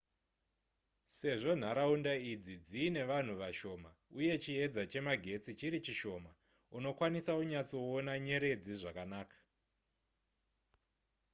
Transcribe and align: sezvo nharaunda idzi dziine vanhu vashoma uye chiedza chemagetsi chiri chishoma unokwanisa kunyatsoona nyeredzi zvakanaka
sezvo 1.17 1.51
nharaunda 1.61 2.13
idzi 2.33 2.55
dziine 2.67 3.01
vanhu 3.11 3.33
vashoma 3.41 3.91
uye 4.19 4.33
chiedza 4.43 4.81
chemagetsi 4.91 5.49
chiri 5.59 5.79
chishoma 5.85 6.31
unokwanisa 6.77 7.31
kunyatsoona 7.37 8.13
nyeredzi 8.25 8.73
zvakanaka 8.81 9.39